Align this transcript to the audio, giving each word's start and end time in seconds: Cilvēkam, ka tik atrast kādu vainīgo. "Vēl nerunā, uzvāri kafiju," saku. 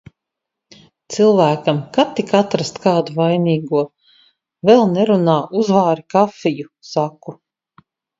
Cilvēkam, 1.15 1.81
ka 1.97 2.05
tik 2.19 2.31
atrast 2.39 2.79
kādu 2.85 3.15
vainīgo. 3.17 3.81
"Vēl 4.71 4.81
nerunā, 4.95 5.37
uzvāri 5.61 6.05
kafiju," 6.15 6.67
saku. 6.95 7.37